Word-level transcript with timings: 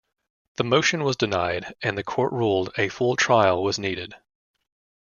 The 0.55 0.63
motion 0.63 1.03
was 1.03 1.15
denied, 1.15 1.75
and 1.83 1.95
the 1.95 2.03
court 2.03 2.33
ruled 2.33 2.73
a 2.75 2.89
full 2.89 3.15
trial 3.15 3.61
was 3.61 3.77
needed. 3.77 4.15